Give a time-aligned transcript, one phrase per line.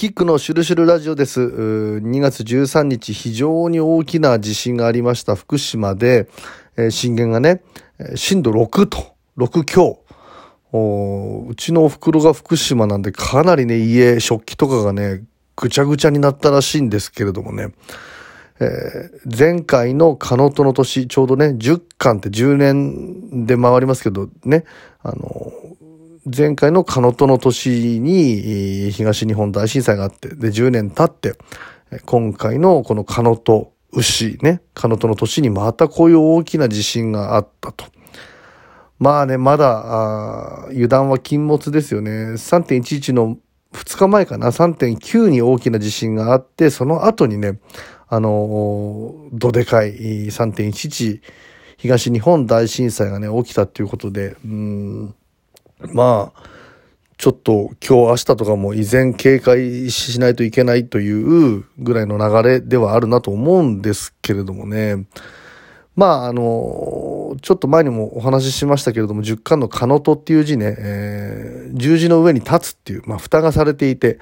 [0.00, 1.42] キックのシュルシュルラジオです。
[1.42, 6.26] 2月13日、非常に大きな地震がありました福島で、
[6.78, 7.60] えー、震源がね、
[8.14, 10.02] 震度6と、6強。
[10.72, 15.22] うちのお袋が福島なんでかなりね、家、食器とかがね、
[15.54, 17.68] ぐちゃぐちゃになったらしいんですけれどもね、
[18.58, 24.64] えー、前回のカノトの年、ちょうどね、10巻って10年で回りますけどね、
[25.02, 25.52] あの、
[26.24, 31.38] 前回のカノトの年に東日本大震災があって、で、10年経って、
[32.04, 37.86] 今回のこのカノト、牛ね、カノトの年にまたこういう大きな地震があったと。
[38.98, 42.10] まあね、まだ、油断は禁物ですよね。
[42.10, 43.38] 3.11の
[43.72, 47.58] 2日前かな、3.9に大きな地震があって、その後にね、
[48.08, 51.20] あの、どでかい3.11
[51.78, 55.14] 東日本大震災がね、起きたっていうことで、うん、
[55.88, 56.42] まあ、
[57.16, 65.04] ちょっと今日明日とかも依然警戒しないといけないというぐらいの流れではあるなと思うんですけれどもね。
[65.96, 74.18] まあ、あの、ちょっと前にもお話ししましたけれども、十巻のカノトっていう字ね、えー、十字の上に立つっていう、まあ、蓋がされていて、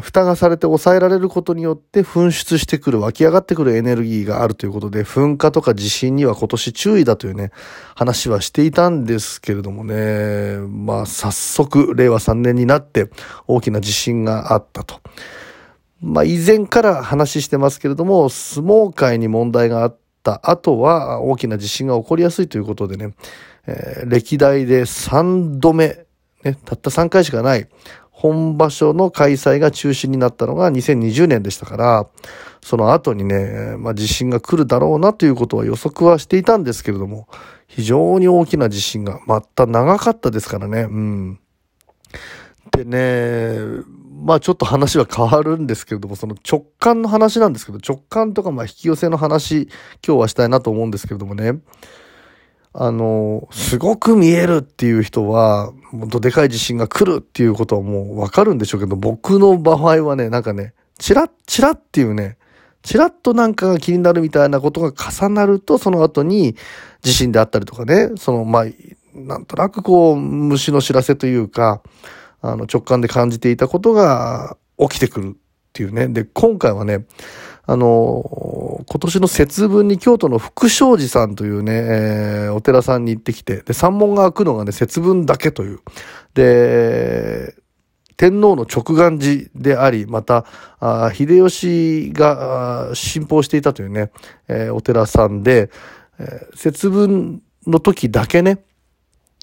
[0.00, 7.50] 蓋がされて抑えられることによって噴出してくる、湧き上がってくるエネルギーがあるということで、噴火とか地震には今年注意だというね、
[7.96, 13.10] 話はしていたんですけれどもね、まあ早速、令和3年になって
[13.48, 15.00] 大きな地震があったと。
[16.00, 23.14] まあ以前から話してますけれども、相撲界に問題があった後は大きな地震が起こりやすいということでね、
[23.66, 26.06] えー、歴代で3度目、
[26.44, 27.68] ね、たった3回しかない
[28.16, 32.06] 本場所の開催が中止になったのが2020年でしたから、
[32.62, 37.28] その後にね、まあ地震が来るだろうなということは予測はしていたんですけれども、
[37.66, 41.40] 非常に大きな地震が、また長かったですからね、うん。
[42.72, 43.84] でね、
[44.24, 49.68] まあちょっと話は変わるんですけれども、その直感の話なんですけど、直感とかまあ引き寄せの話、
[50.02, 51.60] 今日はしたいなと思うんですけれどもね、
[52.78, 62.36] あの、すごく見えるっていう人は、もっとでかい地震が来るっていうことはもうわかるんでしょうけど、僕の場合はね、なんかね、チラッチラッっていうね、
[62.82, 66.54] チラッとなんかが気になるみたいなことが重なると、その後に
[67.00, 68.64] 地震であったりとかね、その、まあ、
[69.14, 71.80] なんとなくこう、虫の知らせというか、
[72.42, 75.38] あの、直感で感じていたことが起きてくるっ
[75.72, 76.08] ていうね。
[76.08, 77.06] で、今回はね、
[77.64, 78.22] あの、
[78.88, 85.80] 今年の節分に京都の福祥寺さんというね、えー、お寺さんに行ってきて、で、山門が開くのがね、節分だけという。
[86.34, 87.54] で、
[88.16, 90.46] 天皇の直眼寺であり、また、
[90.78, 94.10] あ秀吉が信奉していたというね、
[94.48, 95.70] えー、お寺さんで、
[96.18, 98.58] えー、節分の時だけね、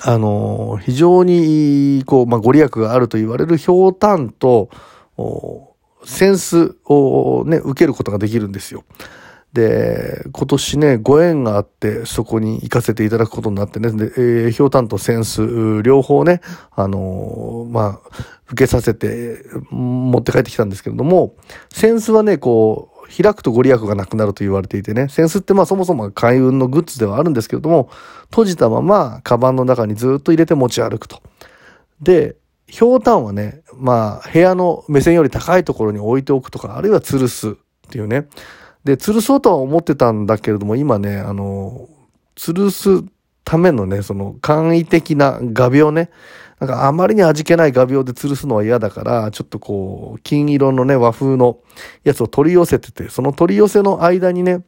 [0.00, 4.70] あのー、非常に、こう、まあ、ご利益があると言われる氷炭と、
[6.04, 8.84] センスをね、受けることができるんですよ。
[9.56, 18.10] で、今年ね、ご縁があって、そこに行かせていただくことになってね、で、えー、ひょうたんとセンス、両方ね、あのー、まあ、
[18.50, 19.38] 受けさせて、
[19.70, 21.36] 持って帰ってきたんですけれども、
[21.72, 27.88] センスはね、こう、開くとご利益がなくなると言われていてね、センスってまあそもそも開運のグッズではあるんですけれども、
[28.24, 31.22] 閉じたまま、カバンの中にずっと入れて持ち歩くと。
[32.02, 32.36] で、
[32.66, 37.54] ひょうたんはね、まあ、部屋の目線より高いところに置いておくとか、あるいは吊るすっ
[37.88, 38.28] ていうね。
[38.86, 41.88] で、吊るそうとは思ってたんだけれども、今ね、あの、
[42.36, 43.04] 吊るす
[43.42, 46.10] ためのね、その簡易的な画鋲ね、
[46.60, 51.58] なんかあまりに味気ない画鋲で吊るすのは嫌だから、ちょっとこう、金色のね、和風の
[52.04, 54.64] やつを取り寄せてて、その取り寄せの間にね、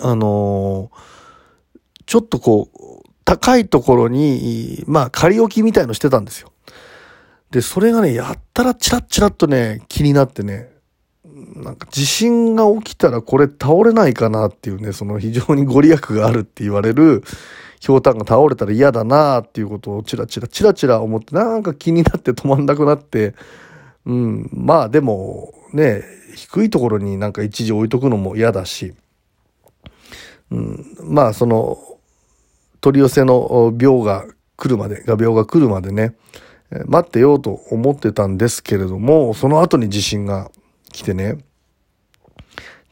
[0.00, 6.50] あのー、ちょっとこう、高いところに、まあ、仮置きみたいのしてたんですよ。
[7.52, 10.72] で、それがね、やったらチラッチラッとね、気になってね、
[11.62, 17.22] なんか地震が起きたらこれ倒れないかなっていうね、その非常にご利益があるって言われる、
[17.80, 23.34] ひょうたんが倒れたら嫌だなっていうことをチラチラチラチラ思って、なんか気になって止まんなくなって、
[24.04, 26.02] うん、まあでもね、
[26.34, 28.94] 低いところになんか一時置いとくのも嫌だし、
[30.50, 31.78] うん、まあその、
[32.80, 34.26] 取り寄せの病が
[34.56, 36.14] 来るまで、画鋲が来るまでね、
[36.86, 40.50] 待ってようと思ってたんですけれども、その後に地震が
[40.90, 41.38] 来てね、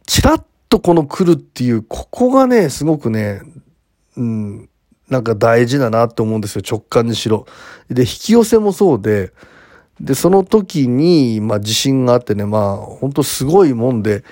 [0.06, 3.42] ちらっとこの来るっていう、ここがね、すごくね、
[4.16, 4.68] うん、
[5.08, 6.62] なんか大事だなって思うんですよ。
[6.68, 7.46] 直感にしろ。
[7.88, 9.32] で、引き寄せもそうで、
[10.00, 14.24] で、その時に、まあ地震があってね、まあ本当すごいもんで、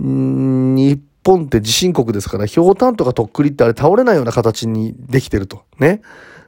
[0.00, 5.62] ん日本って地震国ですから、ひょうたんとかとっくりってあれ倒れないような形にできてると。
[5.78, 6.00] ね。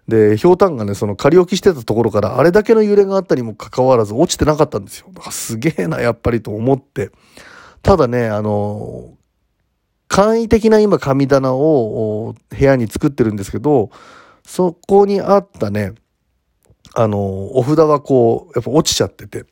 [0.09, 5.09] で、ひょうたんがね、その仮置きしてたところからあれだけの揺れがあったにもかかわらず落ちてなかったんですよ。
[5.31, 7.11] すげえな、やっぱりと思って。
[7.85, 9.15] ただね、あの、
[10.09, 13.91] 簡易的な今神棚を部屋に作ってるんですけど、
[14.43, 15.93] そこにあったね、
[16.95, 19.45] あの、お札はこう、やっぱ落ちちゃってて。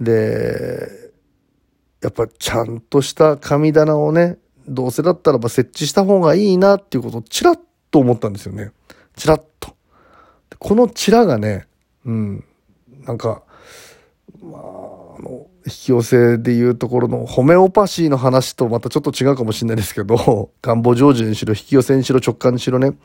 [0.00, 1.10] で、
[2.00, 4.38] やっぱちゃんとした神棚をね、
[4.68, 7.60] どうせだったらば設置した方がいいなっていうことをちらっ
[7.90, 8.70] と思ったんですよね。
[9.16, 9.74] ちらっと。
[10.60, 11.66] このチラがね、
[12.04, 12.44] うん、
[13.04, 13.42] なんか、
[14.40, 14.62] まあ、
[15.18, 22.96] の、引き寄せでいうところのホメオパシーの話とまたちょっと違うかもしれないですけど、願望成就にしろ、引き寄せにしろ、直感にしろね、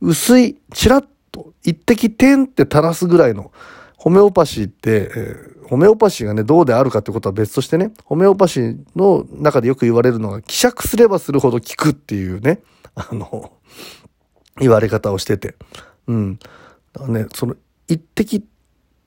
[0.00, 3.52] 薄い、チラッと、一滴点って垂らすぐらいの、
[3.96, 12.60] ホメオパシーって、えー、ホメオパシーがね、どうであるかってことは別としてね、ホメオパシーの中でよく言われるのが、希釈すればするほど効くっていうね、
[12.94, 13.52] あの、
[14.58, 15.54] 言われ方をしてて。
[16.08, 16.38] うん。
[16.92, 17.54] だからね、その、
[17.88, 18.44] 一滴、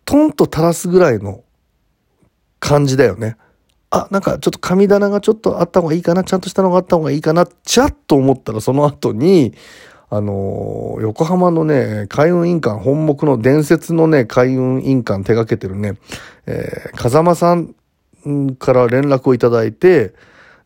[0.05, 1.43] トンと垂らすぐらいの
[2.65, 3.37] 感じだよね。
[3.91, 9.53] あ、なんかちょっと神棚がちょっとあった方がいいかな、ちゃんとしたのがあった方がいいかな、ちゃっと思ったらその後に、
[10.09, 15.93] あのー、横浜のね、海運印鑑、本目の伝説のね、海運印鑑手掛けてるね、
[16.47, 17.75] えー、風間さん
[18.57, 20.13] から連絡をいただいて、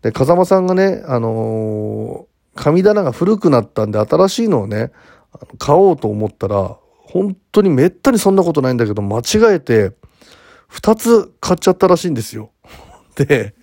[0.02, 4.92] で、風間さんがね、あのー、神棚が古くなったんで新しいのをね、
[5.57, 9.92] 買おうと思ったら、本当にめったにそんなことないんだけど、間違えて、
[10.69, 12.51] 二つ買っちゃったらしいんですよ。
[13.18, 13.54] で、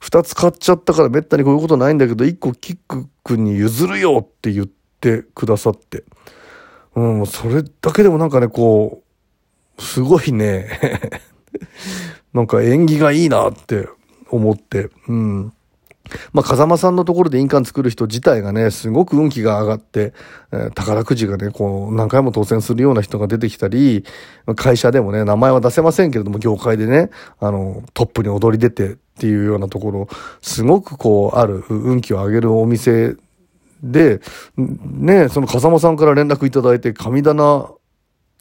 [0.00, 4.66] 二つ買っちゃったからめったにこういうことないんだけど、一個キック君に譲るよって言っ
[5.00, 6.04] てくださって。
[6.94, 9.02] うん、それだけでもなんかね、こ
[9.78, 10.68] う、すごいね
[12.32, 13.88] なんか縁起がいいなって
[14.30, 15.52] 思って、うん。
[16.32, 20.12] まあ、風間さんのところで印鑑作る人自体がね、すごく運気が上がって、
[20.52, 24.04] えー、宝くじがね、こう、何回も当選するような人が出てきたり、
[24.56, 27.10] 会社でもね、名前は出せませんけれども、業界でね、
[27.40, 30.08] あの、トップに躍り出てっていうようなところ、
[30.42, 33.16] すごくこう、ある運気を上げるお店
[33.82, 34.20] で、
[34.56, 37.70] ね、その風間さんから連絡いただいて、神棚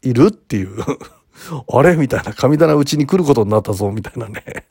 [0.01, 0.75] いるっていう。
[1.71, 1.95] あれ？
[1.95, 4.65] みたいな、神棚うちに来ることになったぞ、みたいなね。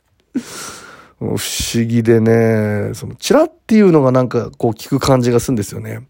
[1.22, 6.06] 不思議でね、その、チラっていうのがなんかこう聞く感じがするんですよね。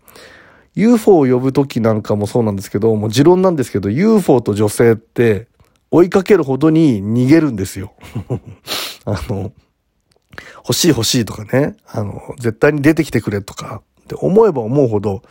[0.75, 5.49] UFO を呼ぶ時なんかもそうなんですけど、もう持論なんですけど、UFO と女性って
[5.91, 7.93] 追いかけるほどに逃げるんですよ。
[9.05, 9.53] あの、
[10.59, 15.23] 欲しい欲しいとかね、あの、絶対に出てきてくれとか、って思えば思うほど、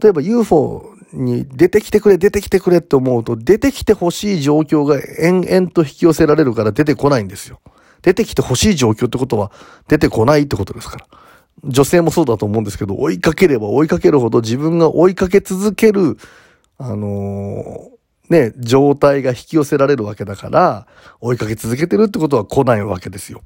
[0.00, 7.60] 例えば UFO に出てきてくれ、出てきてくれって思うと、出てきて欲しい状況が延々と引き寄せられるから出てこないんですよ。
[8.02, 9.52] 出てきて欲しい状況ってことは
[9.88, 11.06] 出てこないってことですから。
[11.64, 16.18] 女性もそうだと思うんですけど、追いかければ追いかけるほど自分が追いかけ続ける、
[16.78, 17.96] あのー、
[18.28, 20.86] ね、状態が引き寄せられるわけだから、
[21.20, 23.42] 追いかけ続けてるってことは来ないわけですよ。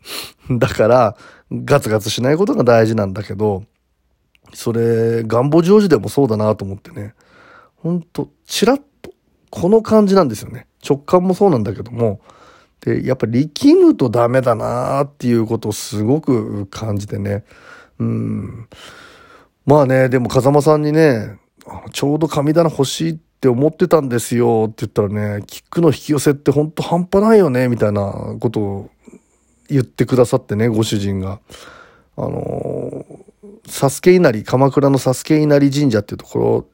[0.50, 1.16] だから、
[1.50, 3.64] ガツガツしないことが大事なんだけど、
[4.54, 7.14] それ、願望成就でもそうだなと思ってね。
[7.76, 9.12] ほんと、チラッと、
[9.50, 10.66] この感じなんですよね。
[10.86, 12.20] 直感もそうなんだけども、
[12.80, 17.44] で、やっぱ力むとダメだなっていうことをすごく感じてね。
[17.98, 18.68] うん。
[19.66, 21.38] まあね、でも風間さんにね、
[21.92, 28.90] ちょうど神棚欲しいって思ってたんですよって言ったらね、キックの引き寄せってほんと半端ないよね、みたいなことを
[29.68, 31.40] 言ってくださってね、ご主人が。
[32.16, 33.06] あの
[33.68, 36.66] サスケ稲荷、鎌倉のサスケ稲荷神社っていうところ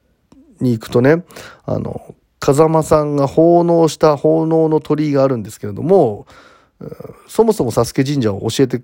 [0.59, 1.23] に行くとね、
[1.65, 6.27] あの、風間さんが奉納した奉納の鳥居があるんですけれども、
[7.27, 8.83] そもそも佐助神社を教えて、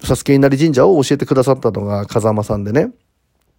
[0.00, 2.90] 佐助稲荷神社を教えてくださったのが風間さんでね。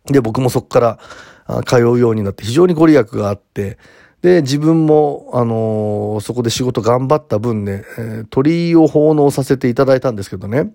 [0.06, 3.78] で、僕もそこから通うようになって非常にご利益があって、
[4.22, 10.74] で、自分も、あのー、そこで仕事頑張った分ね、えー、鳥居を奉納させていただいたんですけどね。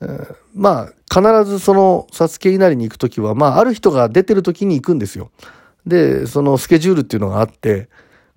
[0.00, 5.30] えー、まあ、必ずその、サスケ稲荷に行くときは、まあ、ある人が出てるときに行くんですよ。
[5.86, 7.88] で、そのスケジュールっていうのがあって、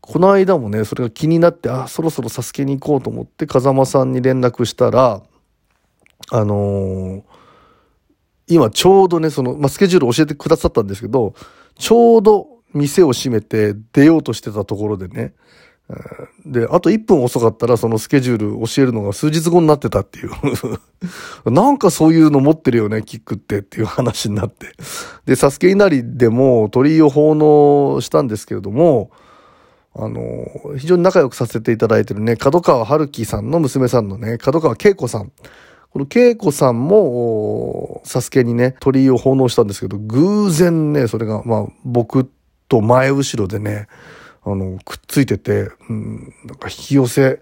[0.02, 5.22] この間もね、それが気になって、あ、そろそろサスケに行こうと思って、風間さんに連絡したら、
[6.32, 7.24] あのー、
[8.48, 11.34] 今ちょうどね、その、まあ、スケジュール教えてくださったんですけど、
[11.78, 15.34] ちょうど店を閉めて出ようとしてたところでね、
[16.46, 20.30] で、あと1分遅かったらそのスケジュール教えるのが数日後になってたっていう
[21.50, 24.68] なんかそういうの持ってるよね、キックってっていう話になって。
[25.26, 29.10] で、サスケ稲荷でも鳥居を奉納したんですけれども、
[29.96, 30.46] あの、
[30.78, 35.32] 非常に仲良くさせていただいてるね、角川春樹さんの娘さんのね、角川恵子さん。
[35.92, 42.30] この恵子さんも、サスケにね、鳥居を奉納したんですけど、偶然ね、それが、まあ、僕
[42.68, 43.88] と前後ろでね、
[44.54, 47.42] あの、くっついてて、うん、なんか引き寄せ、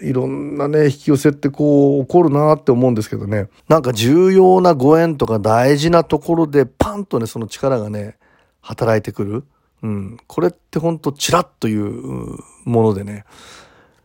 [0.00, 3.48] いろんなね、引き寄せってこう起こるなって思うんですけどね。
[3.68, 8.16] なんか重要なご縁とか大事なところでパンとね、その力がね、
[8.60, 9.44] 働いてくる。
[9.82, 10.18] うん。
[10.26, 13.24] これってほんとチラッというものでね。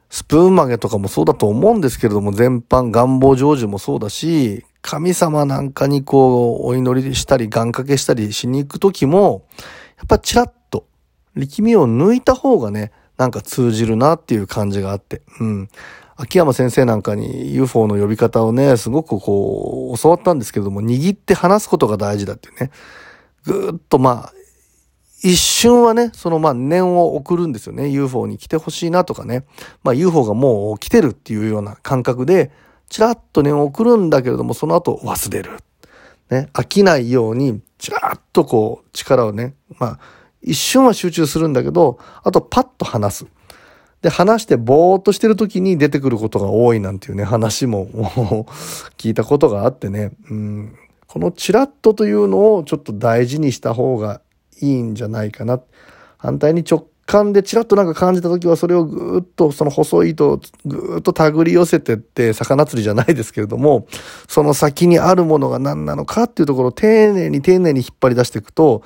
[0.10, 9.48] スプーン曲げとかもそうだと思うんですけれども、全般願望成就もそうだし、神様なんかにこう、お祈りしたり、願掛けしたりしに行くときも、
[9.98, 10.52] やっぱチラッ、
[11.36, 15.70] 力みを抜いた方がね、なんか通じるなっていう感じがあって、うん。
[16.16, 22.72] 秋山先生なんかに UFO の呼び方をね、すごくこう、教わったんですけれども、握って話すことが大事だっていうね。
[23.46, 24.34] ぐーっとまあ、
[25.24, 27.88] 一瞬はね、そのまあ念を送るんですよね。
[27.88, 29.46] UFO に来てほしいなとかね。
[29.82, 32.52] まあ UFO がもう来てるっていうような感覚で、
[32.90, 35.52] ちらっと念を送るんだけれども、その後忘れる。
[36.30, 36.50] ね。
[36.54, 40.00] 飽きないように、ちらっとこう力をね、まあ
[40.44, 43.26] 一瞬は集中するんだけど、あとパッと話す。
[44.02, 47.88] で、話してぼーっとしてる時に出てくることが多いなんていうね、話も
[48.98, 50.76] 聞いたことがあってね、うん、
[51.08, 54.20] このチラッとというのをちょっと大事にした方が
[54.62, 55.62] いいんじゃないかな。
[56.18, 63.88] 反対に直感でチラッとなんか感じた時はそれをぐーっとその細い糸をぐーっと手繰り寄せてって魚釣りじゃないですけれども、
[64.28, 68.84] その先にあるものが何なのかっていうところを丁寧に丁寧に引っ張り出していくと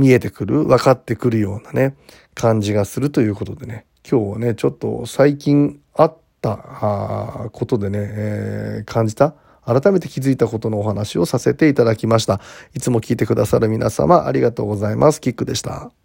[0.00, 1.94] 見えてくる、分かってくるようなね、
[2.34, 12.40] 感じがするということでね、今日はね、ちょっと最近あったことでね、えー、感じた改めて気づいたことのお話をさせていただきました。
[12.74, 15.20] いつも聞いてくださる皆様ありがとうございます。
[15.20, 15.99] キックでした。